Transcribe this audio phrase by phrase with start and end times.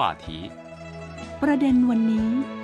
[0.00, 0.26] 话题
[1.42, 2.59] ประเด็นวันนี้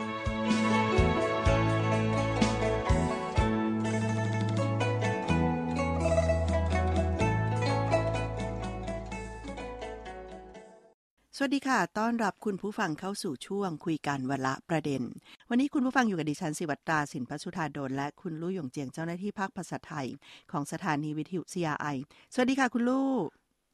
[11.48, 15.02] วัสดีค่ะ ต้อนรับคุณผู้ฟังเข้าสู่ช่วงคุยกันวันละประเด็น
[15.50, 20.08] วันนี้คุณผู้ฟังอยู่กับดิฉันสิวัตราสินพัชุธาโดนและคุณลู่หยงเจียงเจ้าหน้าที่ภาคภาษาไทย
[20.52, 21.96] ของสถานีวิทยุ CRI
[22.34, 23.10] สวัสดีค่ะคุณลู่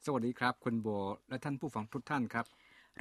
[0.05, 0.87] สวัสดีครับ คุณโบ
[1.29, 2.45] และท่านผู้ฟังทุกท่านครับ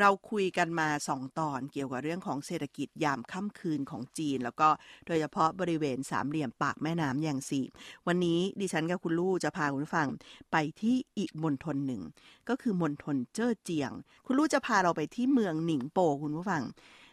[0.01, 4.69] เราคุยกันมาสองตอนเกี่ยวกับเรื่องของเศรษฐกิจยามค่ำคืนของจีน แล้วก็
[5.07, 7.61] โดยเฉพาะบริเวณสามเหลี่ยมปากแม่น้ำอย่างสี
[8.07, 10.09] วันนี้ดิฉันกับคุณลู่จะพาคุณฟัง
[10.53, 12.03] ไปที่อีกมณฑลหนึ่ง
[12.49, 13.93] ก็คือมณฑลเจ้อเจียง
[14.27, 16.63] คุณลู่จะพาเราไปที่เมืองหนิงโปคุณผู้ฟัง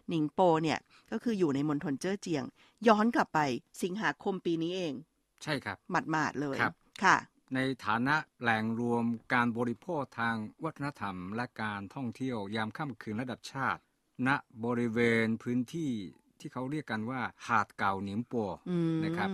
[0.10, 0.80] หนิงโปเนี่ย
[1.12, 2.44] ก็คืออยู่ในมณฑลเจ้อเจียง
[2.88, 3.40] ย้อนกลับไป
[3.84, 4.94] สิงหาคมปีนี้เอง
[5.44, 6.74] ใช่ครับหมาดๆเลยครับ
[7.04, 7.18] ค่ะ
[7.56, 13.82] ในฐานะแหล่งรวมการบริโภคทางวัฒนธรรมและการท่องเที่ยวยามค่ำคืนระดับชาติ
[14.28, 14.30] ณ
[14.66, 15.92] บริเวณพื้นที่
[16.40, 19.30] ที่เขาเรียกกันว่าหาดเก่าหนิมปัวอืมนะครับ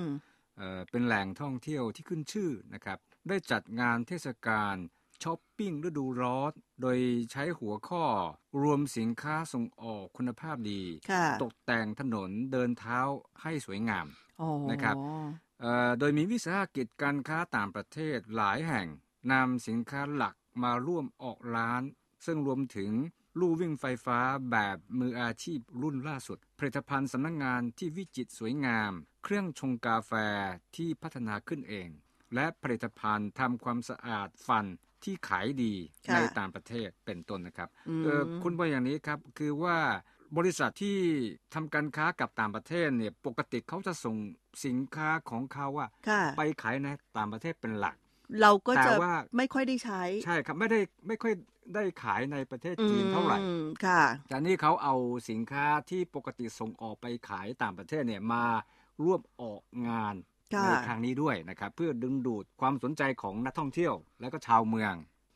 [0.57, 4.75] เอ่อเป็นแหล่งท่องเที่ยวที่ขึ้นชื่อนะครับ ได้จัดงานเทศกาล
[5.23, 6.97] ช้อปปิ้งฤดูร้อนโดย
[7.31, 8.05] ใช้หัวข้อ
[8.61, 12.99] รวมสินค้าส่งออกคุณภาพดีค่ะตกแต่งถนนเดินเท้า
[13.41, 14.07] ให้สวยงาม
[14.41, 15.25] อ๋อนะครับเอ่อ
[15.99, 18.87] โดยมีวิสาหกิจการค้าต่างประเทศหลายแห่ง
[19.31, 21.83] นำสินค้าหลักมาร่วมออกร้าน
[22.25, 22.91] ซึ่งรวมถึง
[23.39, 24.19] ลู่วิ่งไฟฟ้า
[24.51, 28.91] แบบมืออาชีพรุ่นล่าสุด ผลิตภัณฑ์สำนักงงานที่วิจิตรสวยงาม
[29.23, 30.11] เครื่องชงกาแฟ
[30.75, 31.89] ที่พัฒนาขึ้นเอง
[32.35, 34.65] และผลิตภัณฑ์ทำความสะอาดฟัน
[35.03, 35.73] ที่ขายดี
[36.07, 39.77] ค่ะในต่างประเทศเป็นต้นนะครับอืมเออคุณบอกอย่างนี้ครับคือว่า
[40.37, 40.97] บริษัทที่
[41.53, 44.15] ทำการค้ากับต่างประเทศเนี่ยปกติเขาจะส่ง
[44.65, 47.95] สินค้าของเขาอะค่ะไปขายในต่างประเทศเป็นหลัก
[48.41, 51.33] เราก็จะแต่ว่าไม่ค่อยได้ใช้ ใช่ครับไม่ได้ไม่ค่อย
[51.75, 54.95] ได้ขายในประเทศจีนเท่าไหร่อืมค่ะแต่นี่เขาเอา
[55.29, 58.45] สินค้าที่ปกติส่งออกไปขายต่างประเทศเนี่ยมา
[59.03, 60.15] ร่วมออกงาน
[60.53, 64.93] ค่ะในครั้งนี้ด้วยนะครับ เพื่อดึงดูดความสนใจของนักท่องเที่ยว และก็ชาวเมือง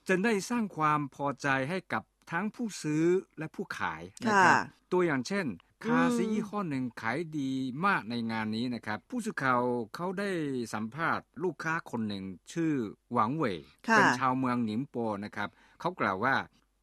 [0.08, 3.06] จนได้สร้างความพอใจให้กับ ทั้งผู้ซื้อ
[3.38, 4.60] และผู้ขายนะครับค่ะ
[4.92, 5.46] ตัวอย่างเช่น
[5.86, 7.52] คาซีอืมยี่ห้อหนึ่งขายดี
[7.86, 9.62] มากในงานนี้นะครับ ผู้สื่อข่าว
[9.96, 10.30] เขาได้
[10.74, 12.24] สัมภาษณ์ลูกค้าคนหนึ่ง
[12.54, 12.74] ชื่อ
[13.14, 13.58] หวังเหว่ย
[13.88, 14.96] ค่ะเป็นชาวเมืองหนิมโป
[15.26, 16.36] นะครับ เขากล่าวว่า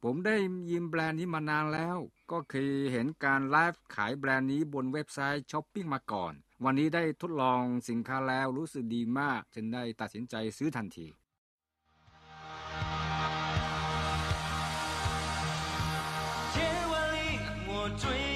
[0.03, 0.35] ผมได้
[0.71, 1.97] ยินแบรนด์นี้มานานแล้ว
[2.31, 11.07] ก็เคยเห็นการไลฟ์ขายแบรนด์นี้บนเว็บไซต์ช้อปปิ้งมาก่อน วันนี้ได้ทดลองสินค้าแล้วรู้สึกดีมาก จึงได้ตัดสินใจซื้อทันที
[17.97, 18.26] 追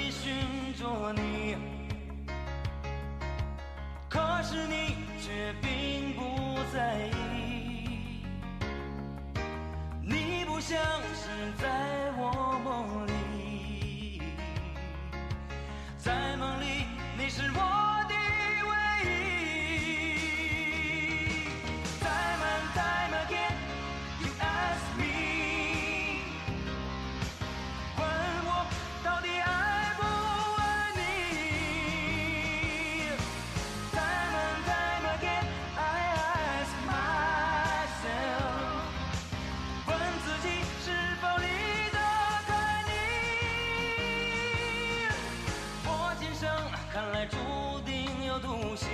[48.82, 48.90] 有独行，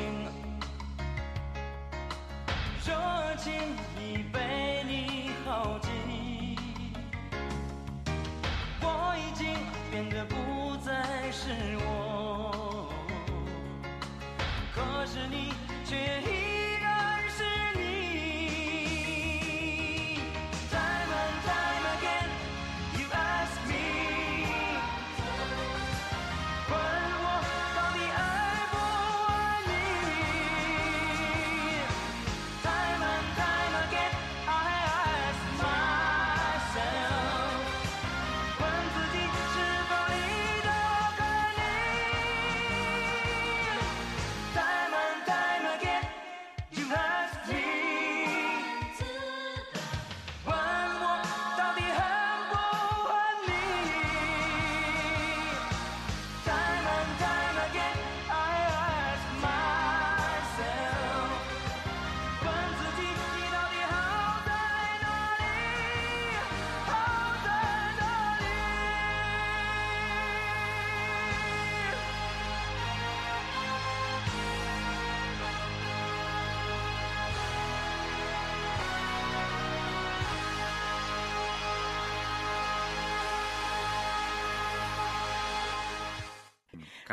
[2.86, 3.53] 热情
[4.00, 5.92] 已被你耗尽。
[8.81, 9.56] 我已经
[9.92, 12.92] 变得不再是我，
[14.75, 15.53] 可是你
[15.86, 15.96] 却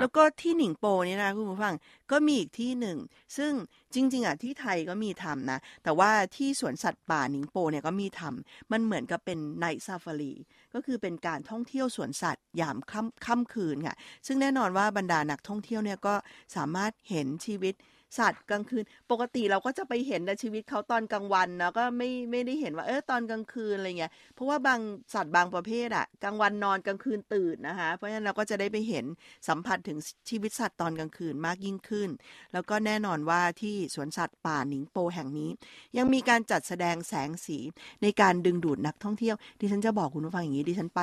[0.00, 1.74] แล้วก็ที่หนิงโปเนี่ยนะคุณผู้ฟัง
[2.10, 2.98] ก็มีอีกที่หนึ่ง
[3.36, 3.52] ซึ่ง
[3.94, 10.34] จริง ๆอะที่ไทยก็มีทำนะ แต่ว่าที่สวนสัตว์ป่าหนิงโปเนี่ยก็มีทำมันเหมือนกับเป็นไนท์ซาฟารี
[10.74, 13.96] ก็คือเป็นการท่องเที่ยวสวนสัตว์ยามค่ำค่ำคืนค่ะ
[14.26, 16.14] ซึ่งแน่นอนว่าบรรดานักท่องเที่ยวเนี่ยก็
[16.56, 17.74] สามารถเห็นชีวิต
[18.18, 24.80] สัตว์กลางคืน ปกติเราก็จะไปเห็นแต่ชีวิตเขาตอนกลางวันเนาะก็ไม่ไม่ได้เห็นว่าเออตอนกลางคืนอะไรเงี้ยเพราะว่าบาง
[25.14, 29.04] สัตว์บางประเภทอะกลางวันนอนกลางคืนตื่นนะคะ เพราะฉะนั้นเราก็จะได้ไปเห็น
[29.48, 29.98] สัมผัสถึง
[30.30, 32.08] ชีวิตสัตว์ตอนกลางคืนมากยิ่งขึ้น
[32.52, 35.50] แล้วก็แน่นอนว่าที่สวนสัตว์ป่าหนิงโปแห่งนี้
[35.96, 37.58] ยังมีการจัดแสดงแสงสี
[38.02, 41.02] ในการดึงดูดนักท่องเที่ยว ดิฉันจะบอกคุณผู้ฟังอย่างนี้ดิฉันไป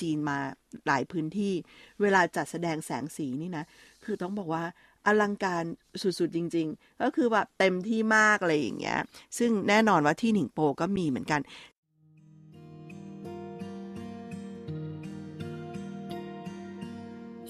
[0.00, 0.38] จีนมา
[0.86, 1.52] หลายพื้นที่
[2.00, 3.64] เวลาจัดแสดงแสงสีนี่นะ
[4.04, 4.62] คือต้องบอกว่า
[5.05, 5.63] อลังการ
[6.01, 8.99] สุดๆจริง ๆ ก็คือแบบเต็มที่มากอะไรอย่างเงี้ย
[9.37, 11.41] ซึ่งแน่นอนว่าที่หนิงโปก็มีเหมือนกัน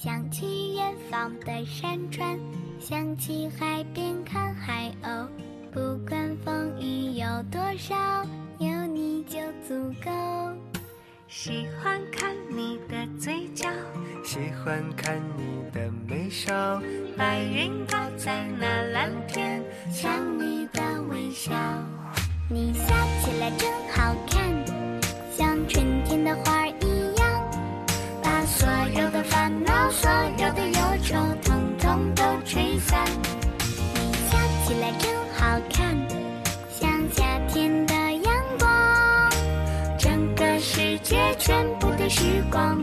[0.04, 0.80] 想起远
[1.10, 1.12] 方
[1.48, 1.80] 的山
[2.14, 2.40] 川，
[2.80, 3.60] 想起海
[3.94, 3.98] 边
[4.30, 5.28] 看海鸥。
[5.74, 5.78] 不
[6.10, 6.46] 管风
[6.82, 7.94] 雨有多少，
[8.58, 9.38] 有你就
[9.68, 9.70] 足
[10.04, 10.10] 够。
[11.39, 13.69] 喜欢看你的嘴角，
[14.25, 16.81] 喜欢看你的眉梢，
[17.15, 19.63] 白云挂在那蓝天，
[19.93, 20.81] 像你的
[21.11, 21.53] 微笑。
[22.49, 22.87] 你笑
[23.21, 24.51] 起来真好看，
[25.31, 27.29] 像春天的花儿一样，
[28.23, 28.67] 把所
[28.99, 33.05] 有的烦恼、所有的忧愁，统统都吹散。
[41.47, 42.77] 全部的时光，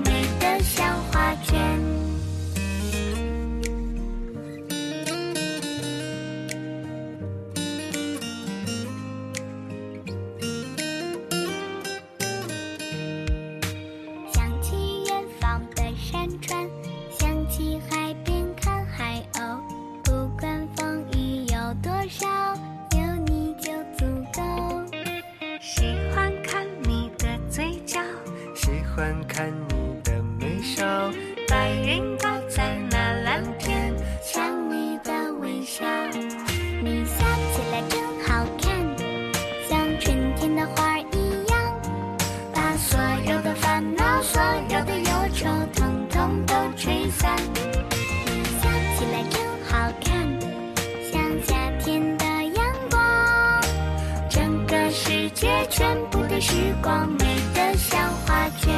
[55.44, 58.74] 世界全部的时光，美得像画卷。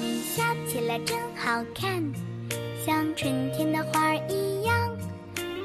[0.00, 2.00] 你笑起来真好看。
[2.86, 4.96] 像春天的花儿一样，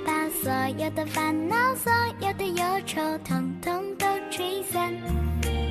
[0.03, 0.51] 把所
[0.83, 4.91] 有的烦恼、所有的忧愁，统统都吹散。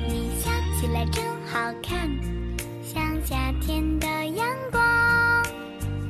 [0.07, 0.49] 你笑
[0.79, 2.09] 起来真好看，
[2.81, 4.81] 像夏天的阳光，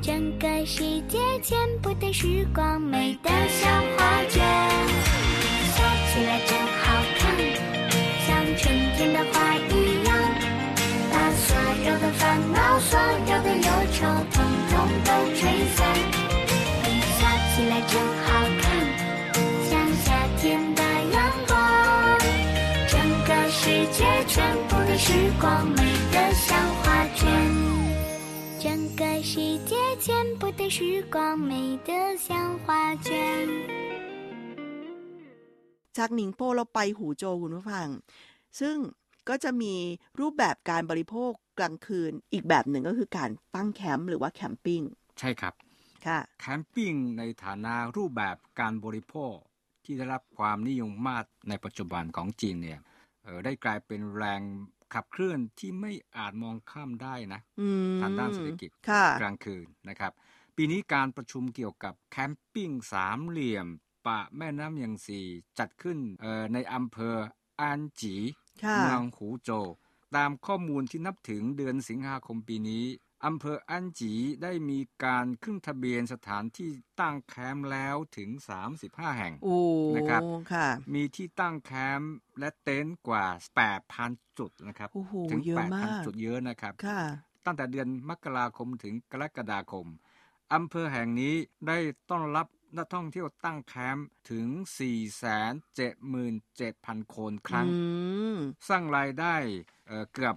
[0.04, 4.40] 整个世界全部的时光，美得像画卷。
[5.42, 5.82] 你笑
[6.14, 6.79] 起来真好，
[8.99, 9.75] 天的花儿一
[10.09, 10.11] 样。
[11.13, 11.49] 把所
[11.87, 12.23] 有的烦
[12.57, 12.59] 恼、
[12.91, 12.93] 所
[13.31, 13.99] 有的忧愁，
[14.35, 14.37] 统
[14.71, 14.73] 统
[15.07, 15.41] 都吹
[15.77, 15.79] 散。
[16.83, 17.93] 你笑起来真
[18.25, 18.27] 好
[18.63, 18.65] 看，
[19.69, 19.73] 像
[20.05, 20.07] 夏
[20.41, 20.43] 天
[20.79, 20.81] 的
[21.15, 21.17] 阳
[21.49, 21.55] 光，
[22.93, 22.95] 整
[23.29, 23.63] 个世
[23.97, 23.99] 界
[24.33, 24.35] 全
[24.69, 25.07] 部的时
[25.41, 25.45] 光，
[25.77, 25.81] 美
[26.13, 26.17] 得
[26.47, 26.49] 像
[26.81, 26.85] 画
[27.19, 27.23] 卷。
[28.59, 28.67] 整
[28.97, 29.35] 个世
[29.69, 33.13] 界全部的时光，美得像画卷。
[35.99, 37.89] จากหนิงโปเราไปหูโจวคุณผู้ฟัง
[38.62, 38.78] ซึ่ง
[39.30, 39.76] ก็จะมี
[40.20, 44.82] รูปแบบการบริโภคกลางคืน อีกแบบหนึ่งก็คือการตั้งแคมป์หรือว่าแคมปิ้ง
[45.20, 45.54] ใช่ครับ
[46.06, 49.36] ค่ะ แคมปิ้งในฐานะรูปแบบการบริโภค
[49.86, 52.80] ที่ได้รับความนิยมมากในปัจจุบันของจีนเนี่ย
[53.24, 54.42] เอ่อได้กลายเป็นแรง
[54.94, 60.12] ขับเคลื่อนที่ไม่อาจมองข้ามได้นะอืมทางด้านเศรษฐกิจค่ะกลางคืนนะครับ
[60.56, 63.68] ปีนี้การประชุมเกี่ยวกับแคมปิ้งสามเหลี่ยม
[64.06, 65.22] ปะแม่น้ำยังซี
[65.60, 67.16] จัดขึ้นเอ่อในอำเภอ
[67.62, 69.68] อานจีค่ะ เมืองหูโจว
[70.16, 72.86] ตามข้อมูลที่นับถึงเดือนสิงหาคมปีนี้
[73.26, 74.14] อำเภออันจี
[74.44, 78.30] ได้มีการขึ้นทะเบียนสถานที่ตั้งแคมป์แล้วถึง
[78.74, 79.60] 35 แห่งโอ้
[79.96, 80.22] นะครับ
[80.54, 83.26] ค่ะมีที่ตั้งแคมป์และเต็นท์กว่า
[83.82, 87.02] 8,000 จุดนะครับโอ้โหถึงเยอะมาก8,000 จุดเยอะนะครับค่ะ
[87.46, 89.88] ตั้งแต่เดือนมกราคมถึงกรกฎาคม
[90.54, 91.34] อำเภอแห่งนี้
[91.68, 91.78] ได้
[92.10, 94.48] ต้อนรับ นักท่องเที่ยวตั้งแคมป์ถึง
[95.80, 97.76] 477,000 คนครั้งอื
[98.36, 98.38] ม
[98.70, 99.36] สร้างรายได้
[99.88, 100.36] เอ่อเกือบ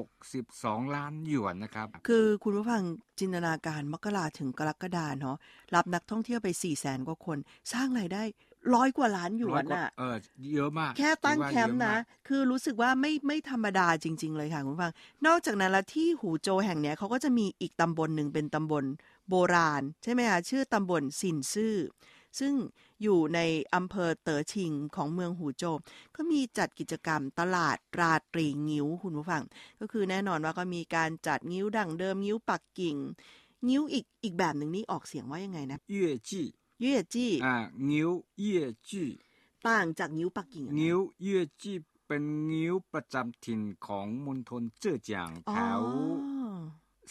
[0.00, 2.82] 162ล้านหยวนนะครับ คือคุณผู้ฟัง
[3.20, 5.36] จินตนาการมกราถึงกรกฎาเนาะ
[5.74, 7.38] รับนักท่องเที่ยวไป4ี่แสนกว่าคน
[7.72, 8.24] สร้างรายได้
[8.74, 10.16] ร้อยกว่าล้านหยวนร้อยกว่าน่ะเออ
[10.54, 14.92] เยอะมาก แค่ตั้งถือว่าแคมป์เยอนะมากคือรู้สึกว่าไม่ไม่ธรรมดาจริง ๆ เลยค่ะคุณผู้ฟัง
[15.26, 18.84] นอกจากนั้นแล้วที่หูโจวแห่งเนี้ยเขาก็จะมีอีกตำบลหนึ่งเป็นตำบล
[19.30, 21.74] โบราณ ใช่ไหมคะชื่อตำบลสินซื่อ
[22.40, 22.54] ซึ่ง
[23.02, 23.40] อยู่ใน
[23.74, 25.76] อำเภอเต๋อชิงของเมืองหูโจว
[26.16, 29.42] ก็มีจัดกิจกรรมตลาดราตรีงิ้วคุณผู้ฟัง
[29.80, 32.96] ก็คือแน่นอนว่าก็มีการจัดงิ้วดั่งเดิมงิ้วปักกิ่ง
[33.68, 35.96] งิ้วอีกอีกแบบหนึ่งนี่ออกเสียงว่ายังไงนะ越
[36.28, 36.30] 剧
[36.80, 37.56] เย่จี้อ่า
[37.90, 39.04] งิ้วเย่จี
[39.66, 41.72] ต่างจากงิ้วปักกิ่งยังไงงิ้วเย่จี
[42.06, 45.82] เป็นงิ้วประจำถิ่นของมณฑลเจ้อจางอ๋อแถว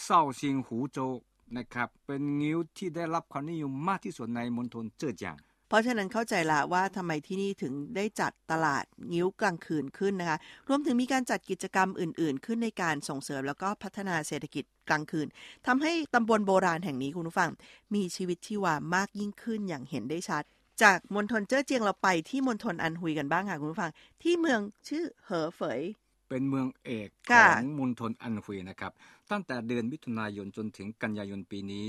[0.03, 1.11] เศร้าซิงหูโจว
[1.57, 5.37] นะครับเป็นงิ้วที่ได้รับความนิยมมากที่สุดในมณฑลเจ้อจาง
[5.69, 10.37] เพราะฉะนั้นเข้าใจละว่าทำไมที่นี่ถึงได้จัดตลาดงิ้วกลางคืนขึ้นนะคะ
[10.69, 15.27] รวมถึงมีการจัดกิจกรรมอื่น ๆ ขึ้นในการส่งเสริมแล้วก็พัฒนาเศรษฐกิจกลางคืน
[15.67, 17.49] ทำให้ตำบลโบราณแห่งนี้คุณผู้ฟัง
[17.95, 20.43] มีชีวิตชีวามากยิ่งขึ้นอย่างเห็นได้ชัด
[20.83, 23.91] จากมณฑลเจ้อเจียงเราไปที่มณฑลอันฮุยกันบ้างค่ะคุณผู้ฟัง
[24.23, 25.81] ที่เมืองชื่อเหอเฝย
[26.29, 28.91] เป็นเมืองเอกค่ะของมณฑลอันฮุยนะครับ
[29.31, 31.87] ตั้งแต่เดือนมิถุนายนจนถึงกันยายนปีนี้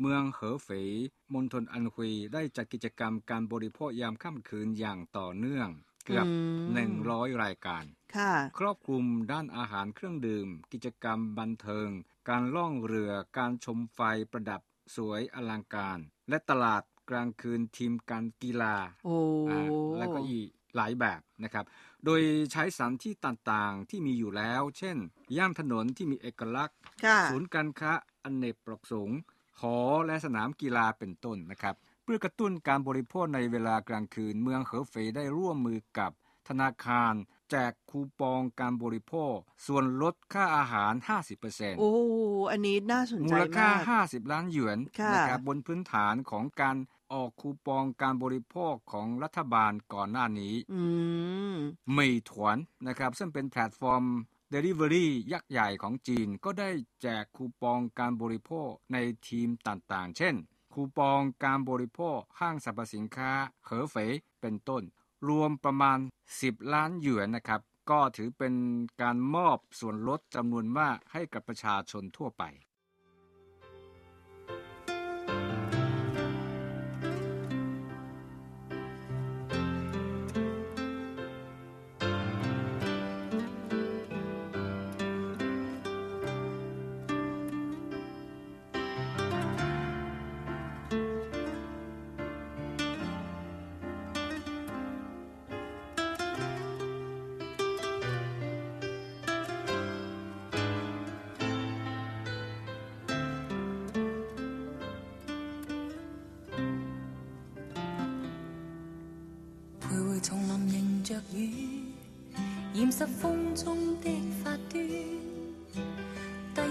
[0.00, 0.88] เมืองเหอเฝย
[1.32, 5.68] มณฑลอันฮุยได้จัดกิจกรรมการบริโภคยามค่ำคืนอย่างต่อเนื่อง
[6.06, 6.32] เกือบอื
[6.86, 7.84] ม100รายการ
[8.16, 11.88] ค่ะครอบคลุมด้านอาหารเครื่องดื่ม กิจกรรมบันเทิง
[12.28, 14.00] การล่องเรือ การชมไฟ
[14.32, 14.60] ประดับ
[14.96, 19.16] สวยอลังการ และตลาดกลางคืนทีมการกีฬาโอ้
[19.50, 19.60] อ่า
[19.98, 21.64] แล้วก็อีกหลายแบบนะครับ
[22.06, 22.22] โดย
[22.52, 24.96] ใช้สถานที่ต่างๆที่มีอยู่แล้ว เช่น
[25.36, 29.18] ย่านถนนที่มีเอกลักษณ์ค่ะศูนย์การค้าอนเนกประสงค์
[29.60, 36.10] หอและสนามกีฬาเป็นต้นนะครับ เพื่อกระตุ้นการบริโภคในเวลากลางคืน เมืองเหอเฟยได้ร่วมมือกับ
[36.48, 37.14] ธนาคาร
[37.50, 39.34] แจกคูปองการบริโภค
[39.66, 40.92] ส่วนลดค่าอาหาร
[41.36, 41.92] 50%โอ้
[42.50, 46.76] อันนี้น่าสนมูใจลค่ามาก50 ล้านหยวนค่ะนะครับบนพื้นฐานของการ
[47.12, 50.82] ออกคูปองการบริโภคของรัฐบาลก่อนหน้านี้อื
[51.54, 51.56] ม
[51.90, 54.04] เหมยถวนนะครับ ซึ่งเป็นแพลตฟอร์ม
[54.52, 56.70] Delivery ยักษ์ใหญ่ของจีนก็ได้
[57.02, 58.96] แจกคูปองการบริโภคใน
[59.28, 60.34] ทีมต่างๆ เช่น
[60.72, 63.30] คูปองการบริโภคห้างสรรพสินค้า
[63.64, 64.10] เหอเฟย
[64.40, 64.82] เป็นต้น
[65.28, 65.98] รวมประมาณ
[66.36, 67.60] 10 ล้านหยวนนะครับ
[67.90, 68.54] ก็ถือเป็น
[69.02, 72.44] การมอบส่วนลดจำนวนมากให้กับประชาชนทั่วไป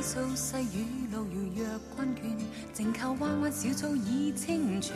[0.05, 2.19] 数细雨路遥若困倦，
[2.71, 4.95] 静靠彎彎小草已清泉。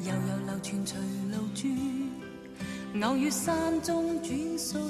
[0.00, 0.98] 悠悠流泉随
[1.30, 1.70] 路转，
[3.02, 4.80] 偶遇山中轉水。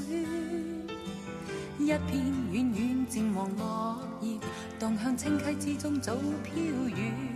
[1.81, 4.39] 一片遠遠漸黃落叶，
[4.79, 6.15] 荡向清溪之中早
[6.45, 7.32] 飘远。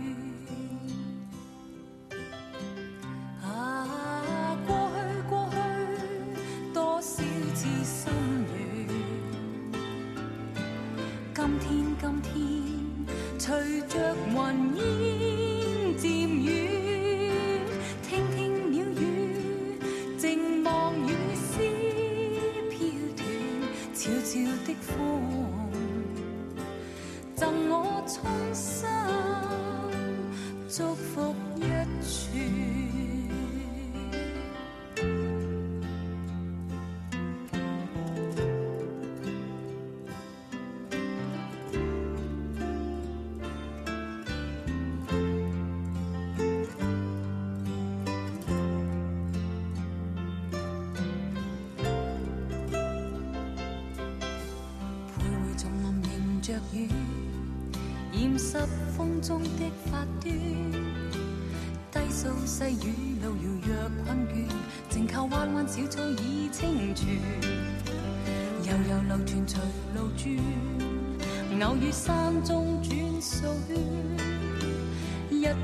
[59.16, 60.32] 湿风中的发端。
[61.90, 64.48] 低诉细雨路遥若困倦，
[64.90, 67.18] 静靠弯弯小草已清泉。
[68.64, 69.56] 悠悠流传随
[69.94, 70.38] 路转，
[71.64, 73.48] 偶遇山中转水。
[75.30, 75.54] 一片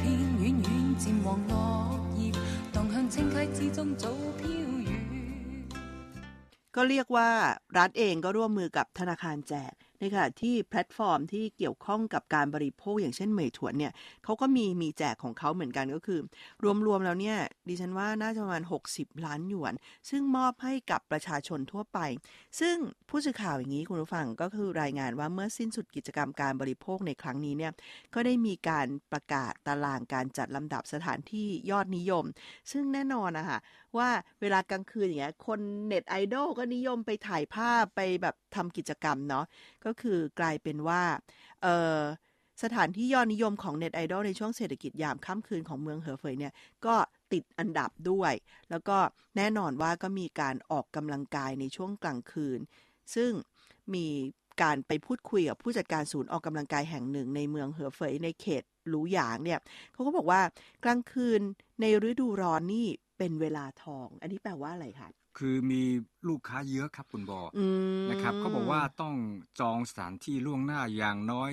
[0.41, 0.67] 远远
[0.99, 2.33] 渐黄落叶，
[2.73, 4.09] 荡向清溪之中早
[4.41, 4.45] 飘
[4.87, 4.89] 远。
[6.73, 7.31] ก็เรียกว่า
[7.79, 9.73] รัฐเองก็ร่วมมือกับธนาคารแจก
[10.04, 13.94] ในขณะที่แพลตฟอร์มที่เกี่ยวข้องกับการบริโภคอย่างเช่นเหมยถวนเนี่ย
[14.24, 16.20] เขาก็มีมีแจกของเขาเหมือนกันก็คือ
[16.86, 19.74] รวมๆแล้วเนี่ยดิฉันว่าน่าจะประมาณ 60 ล้านหยวน
[20.10, 22.00] ซึ่งมอบให้กับประชาชนทั่วไป
[22.60, 22.76] ซึ่ง
[23.10, 27.72] ผู้สื่อข่าวอย่างนี้คุณผู้ฟังก็คือรายงานว่าเมื่อสิ้นสุดกิจกรรมการบริโภคในครั้งนี้เนี่ย
[28.14, 32.26] ก็ได้มีการประกาศตารางการจัดลำดับสถานที่ยอดนิยม
[32.72, 33.60] ซึ่งแน่นอนนะคะ
[33.98, 34.10] ว่า
[34.42, 39.46] เวลากลางคืนอย่างเงี้ยคนเน็ตไอดอลก็นิยมไปถ่ายภาพไปแบบทำกิจกรรมเนาะ
[39.86, 41.02] ก็็คือกลายเป็นว่า
[42.64, 46.54] สถานที่ยอดนิยมของเน็ตไอดอลในช่วงเศรษฐกิจยามค่ำคืนของเมืองเหอเฟยเนี่ย
[46.86, 46.96] ก็
[47.34, 48.34] ติดอันดับด้วย
[48.70, 48.98] แล้วก็
[49.38, 52.60] แน่นอนว่าก็มีการออกกำลังกายในช่วงกลางคืน
[53.16, 53.32] ซึ่ง
[53.94, 54.08] มี
[54.62, 59.60] การไปพูดคุยกับผู้จัดการศูนย์ออกกำลังกายแห่งหนึ่งในเมืองเหอเฟยในเขตหลูหยางเนี่ย
[59.94, 60.42] เขาก็บอกว่า
[60.84, 61.42] กลางคืน
[61.82, 65.84] ในฤดูร้อนนี่เป็นเวลาทอง อันนี้แปลว่าอะไรคะ คือมี
[66.28, 67.66] ลูกค้าเยอะครับคุณบออื
[68.04, 69.16] มนะครับเขาบอกว่าต้อง
[69.60, 71.52] จองสถานที่ล่วงหน้าอย่างน้อย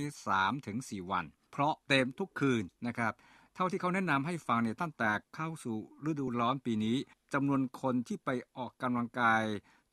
[0.55, 3.13] 3-4 วัน เพราะเต็มทุกคืนนะครับ
[3.55, 5.77] เท่าที่เขาแนะนำให้ฟังเนี่ยตั้งแต่เข้าสู่
[6.11, 6.97] ฤดูร้อนปีนี้
[7.33, 9.43] จำนวนคนที่ไปออกกำลังกาย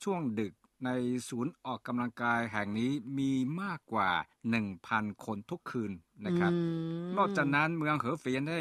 [0.03, 0.53] ช่วงดึก
[0.85, 0.89] ใน
[1.29, 4.09] ศูนย์ออกกำลังกายแห่งนี้มีมากกว่า
[4.63, 5.91] 1,000 คนทุกคืน
[6.25, 6.51] นะครับ
[7.17, 8.59] มนอกจากนั้นเมืองเหอเฟียนได้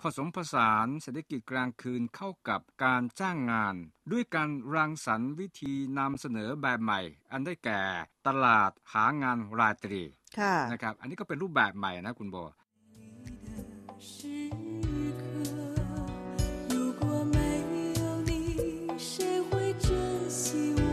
[0.00, 3.74] ผสมผสานเศรษฐกิจกลางคืนเข้ากับการจ้างงาน
[4.12, 7.00] ด้วยการรังสรรค์วิธีนำเสนอแบบใหม่
[7.32, 7.82] อันได้แก่
[8.26, 10.02] ตลาดหางานราตรี
[10.38, 12.36] ค่ะนะครับ อันนี้ก็เป็นรูปแบบใหม่นะคุณโบ
[14.06, 14.44] 时
[20.78, 20.83] 刻，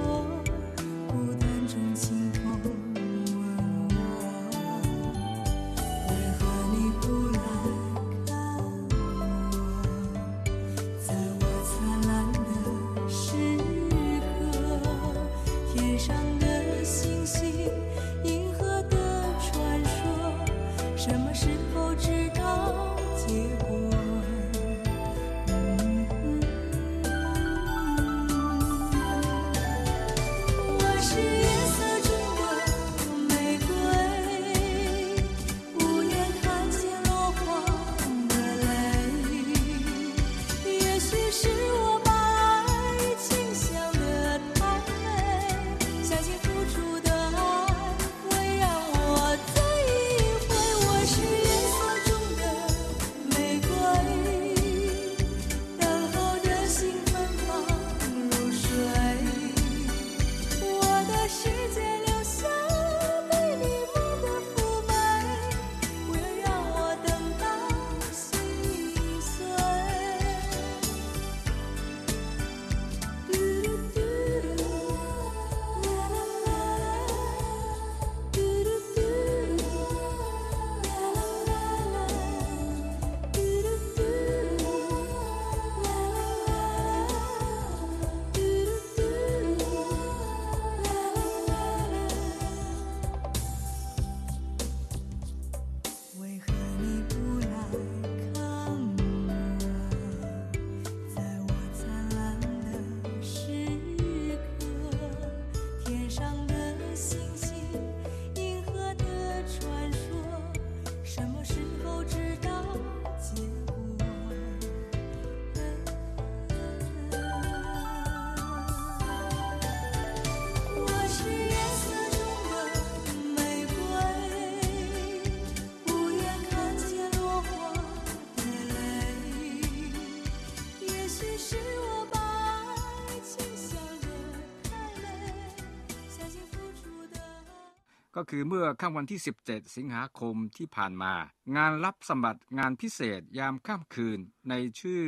[138.15, 141.13] ก็คือเมื่อค่ำวันที่ 17 สิงหาคมที่ผ่านมา
[141.55, 144.19] งานรับสมัครงานพิเศษยามค่ำคืน
[144.49, 145.03] ในชื่อ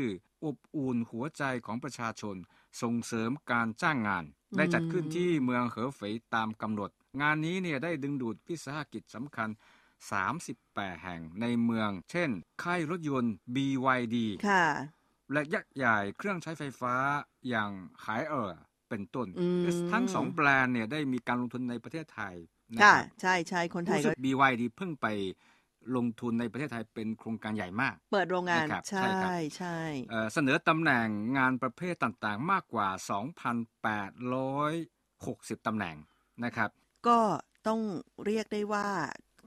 [0.46, 2.36] อบอุ่นหัวใจของประชาชน
[2.82, 4.26] ส่งเสริมการจ้างงาน
[4.58, 9.50] ได้จัดขึ้นที่เมืองเหอเฟยตามกำหนด งานนี้เนี่ยได้ดึงดูดวิสาหกิจสำคัญ
[10.26, 12.30] 38 แห่งในเมือง เช่น
[12.64, 14.16] ค่ายรถยนต์ BYD
[14.48, 14.66] ค่ะ
[15.32, 16.96] และยักษ์ใหญ่เครื่องใช้ไฟฟ้า
[17.50, 17.72] อย่าง
[18.06, 18.54] หายเออ
[18.90, 22.36] เป็นต้นอืมทั้งสองแบรนด์เนี่ยได้มีการลงทุนในประเทศไทย
[22.78, 25.08] นะค่ะครับใช่ใช่คนไทยรู้ก็สึก BYD เพิ่งไป
[25.96, 29.68] ลงทุนในประเทศไทยเป็นโครงการใหญ่มาก เปิดโรงงานนะครับใช่ใช่ครับใช่
[30.10, 35.96] เอ่อเสนอตำแหน่งงานประเภทต่างๆ มากกว่า 2,860ตำแหน่ง
[36.46, 36.70] นะครับ
[37.08, 37.20] ก็
[37.68, 37.82] ต้อง
[38.26, 38.88] เรียกได้ว่า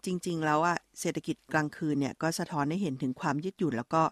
[0.05, 4.03] จริง ๆ แล้วอะเศรษฐกิจกลางคืนเนี่ยก็สะท้อนให้เห็นถึงความยืดหยุ่น แล้วก็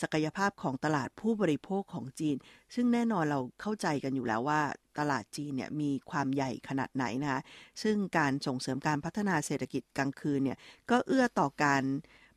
[0.00, 2.36] ศักยภาพของตลาดผู้บริโภคของจีน
[2.74, 4.60] ซึ่งแน่นอนเราเข้าใจกันอยู่แล้วว่า
[4.98, 7.40] ตลาดจีนเนี่ยมีความใหญ่ขนาดไหนนะคะ
[7.82, 10.58] ซึ่งการส่งเสริมการพัฒนาเศรษฐกิจกลางคืนเนี่ย
[10.90, 11.82] ก็เอื้อต่อการ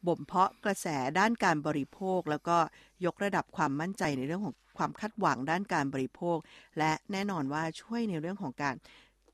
[0.08, 0.88] บ่มเพาะกระแส
[1.20, 2.58] ด้านการบริโภค แล้วก็
[3.06, 6.38] ยกระดับความมั่นใจในเรื่องของความคาดหวังด้านการบริโภค
[6.80, 8.76] และแน่นอนว่าช่วยในเรื่องของการ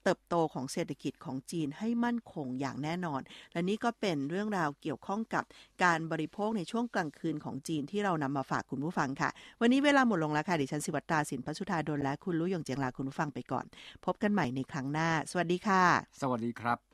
[0.04, 3.22] เติบโตของเศรษฐกิจของจีนให้มั่นคงอย่างแน่นอน
[3.54, 5.44] และนี่ก็เป็นเรื่องราวเกี่ยวข้องกับ
[5.84, 9.30] การบริโภคในช่วงกลางคืนของจีนที่เรานำมาฝากคุณผู้ฟังค่ะ
[9.62, 13.66] วันนี้เวลาหมดลงแล้วค่ะดิฉันสิวัตราสินพัชุธาดลและคุณลุยงเจียงลาคุณผู้ฟังไปก่อน
[14.06, 15.84] พบกันใหม่ในครั้งหน้า สวัสดีค่ะ
[16.22, 16.91] สวัสดีครับ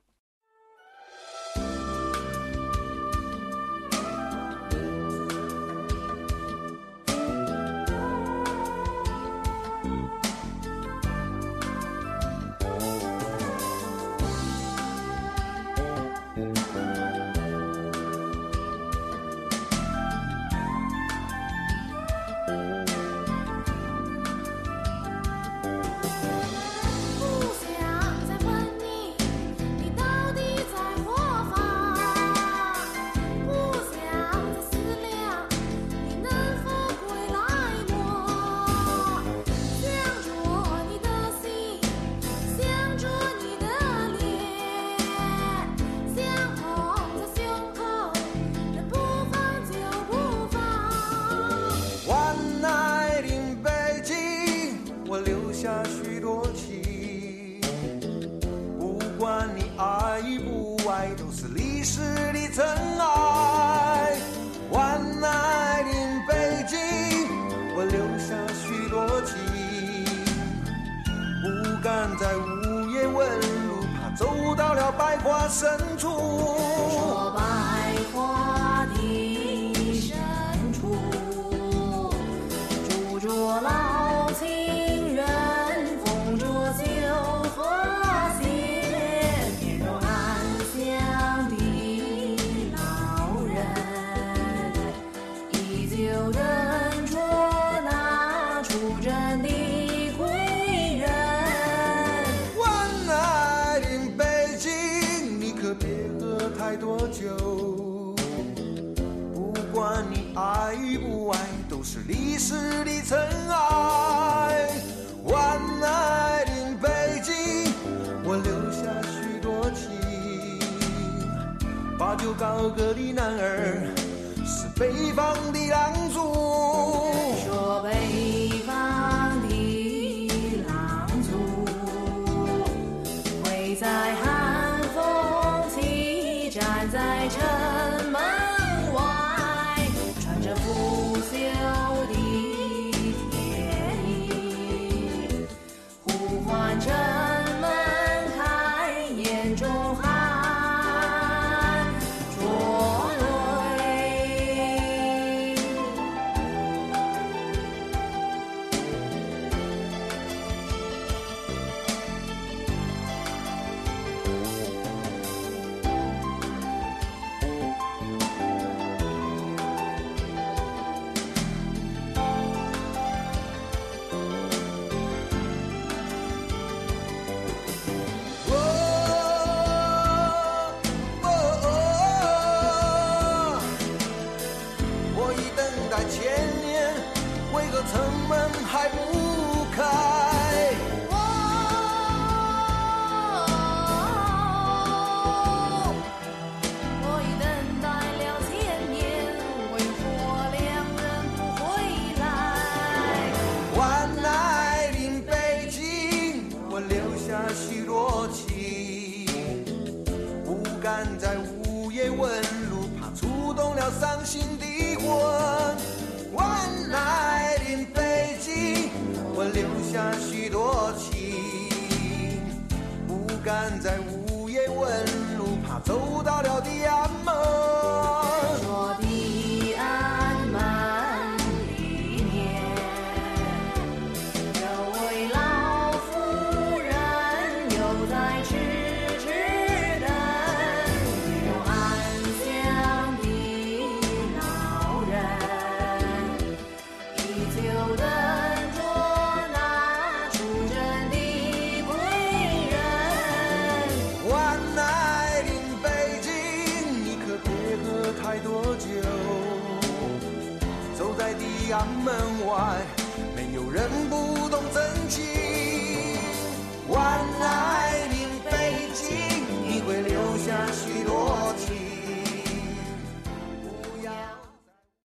[133.79, 134.36] days I have.